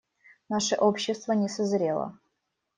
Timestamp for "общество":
0.77-1.33